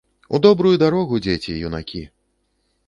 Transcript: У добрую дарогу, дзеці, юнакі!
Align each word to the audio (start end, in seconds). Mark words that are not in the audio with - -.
У 0.37 0.39
добрую 0.45 0.71
дарогу, 0.83 1.21
дзеці, 1.27 1.59
юнакі! 1.69 2.05